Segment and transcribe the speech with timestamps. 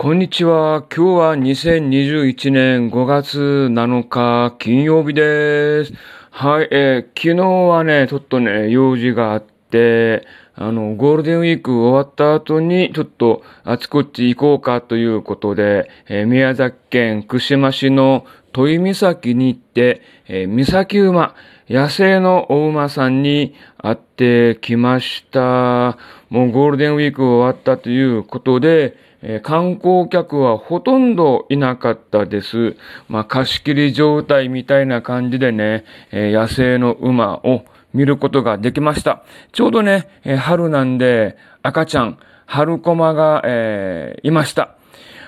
[0.00, 0.84] こんにちは。
[0.96, 5.92] 今日は2021年5月7日金曜日です。
[6.30, 10.24] はい、えー、昨日はね、ちょっとね、用事があって、
[10.54, 21.34] あの、ゴールデンウィーク終わった後に、ちょっとあちこち行こうかということで、えー、宮崎県串間市の土井岬に行って、えー、岬馬、
[21.68, 25.98] 野生のお馬さんに会ってきました。
[26.30, 32.74] もうゴールデンウィーク終わったということで、えー、観光客はほとんどいなかったです。
[33.10, 39.22] まあ、貸し切り状態みたいな感じでね、えー、野生の馬を見ることができました。
[39.52, 44.70] ちょうどね、えー、春なんで赤ちゃん、春駒が、えいました。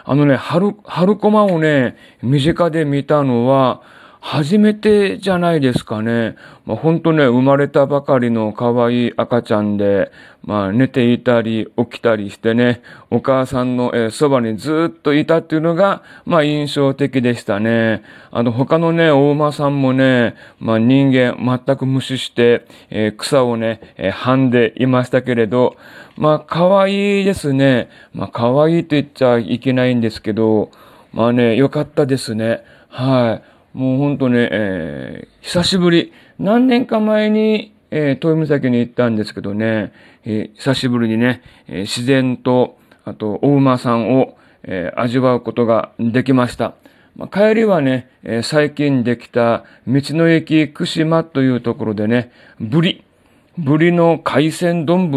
[0.05, 3.83] あのね、春、春駒をね、身近で見たのは、
[4.21, 6.37] 初めてじゃないですかね。
[6.67, 10.13] まあ、ほんとね、生まれたばかりの可愛い赤ちゃんで、
[10.45, 18.03] まあ、寝ていたり、起きたりしてね、お母さんの、えー、そばにずっといたっていうのが、まあ、印象的でしたね。
[18.31, 25.77] あの、他のね、大馬さんもね、まあ、人間全く無視して、えー、草をね、えー、はんでいましたけれど、
[26.17, 27.89] まあ、可愛いですね。
[28.13, 30.71] まあ、可愛いと言っちゃいけないんですけど、
[31.13, 32.63] まあね、良かったですね。
[32.89, 33.51] はい。
[33.73, 39.93] もうほんとね、えー、久しぶり、何年か前に、えー、遠岬に行ったんですけどね、
[40.25, 46.75] えー、久しぶりにね、えー、自然と、あと、お馬さんを、えー、味わうことができました。
[47.17, 53.05] まあ、帰りはね、えー、最近できた道の駅串間というところでね、ブリ、
[53.63, 55.11] ブリの海鮮丼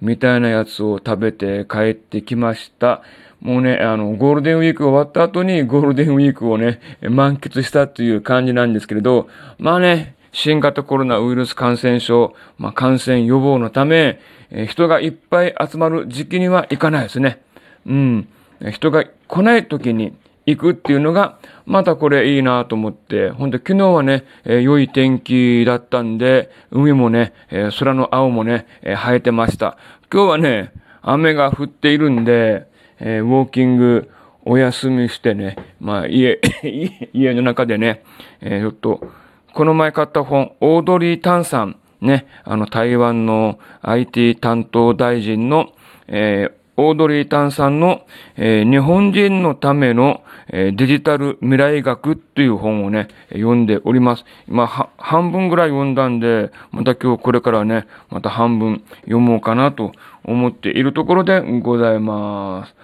[0.00, 3.02] みたいなやつを食べて帰ってきました。
[3.40, 9.28] もうね、あの、ゴールデンウィーク終わった後にゴールデンウィークをね、満喫したという感じなんですけれど、
[9.58, 17.40] まあね、新型コロナウイルス感染症、まあ、感染予防のため、え人がいっぱい集まる時期には行かないですね。
[17.86, 18.28] うん。
[18.72, 20.14] 人が来ない時に
[20.48, 29.76] 行くっていうのが、またこれいいなと思って、ほんと昨日はね、え、良い天気だったんで、海もね、え、空の青もね、え、生えてました。
[30.10, 30.72] 今日はね、
[31.02, 32.66] 雨が降っているんで、
[32.98, 34.10] え、ウォーキング
[34.46, 36.40] お休みしてね、まあ家、
[37.12, 38.02] 家の中でね、
[38.40, 39.06] え、ちょっと、
[39.52, 45.72] この前買った本、オードリー・タンさん、ね、あの台湾の IT 担当大臣の、
[46.06, 48.06] えー、オードリー・タンさんの、
[48.36, 54.24] えー、日本人のための、えー、デジタル未来学という本をね、読んでおります。
[54.46, 59.90] 今、半分ぐらい読んだんで、また今日これからね、また半分読もうかなと
[60.22, 62.74] 思っているところでございます。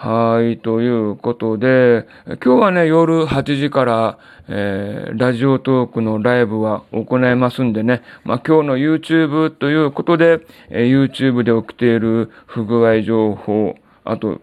[0.00, 10.38] はい、ということで、今日はね、夜8時から、えー、ラジオトークのライブは行いますんでね、まあ、今日の YouTube ということで、
[10.70, 14.40] えー、YouTube で起きている不具合情報、あと、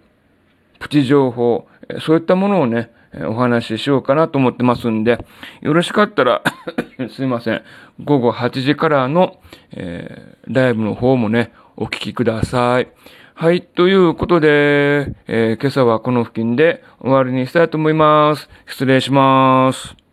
[0.80, 1.70] プチ情報、
[2.02, 2.92] そういったものをね、
[3.26, 5.26] お話ししようかなと思ってますんで、
[5.62, 6.42] よろしかったら
[7.16, 7.62] すいません、
[8.04, 9.40] 午後8時からの、
[9.72, 12.90] えー、ライブの方もね、お聞きください。
[13.38, 13.63] はい。
[13.63, 18.47] ということで、えー、今朝はこの付近で終わりにしたいと思います。
[18.66, 20.05] 失礼します。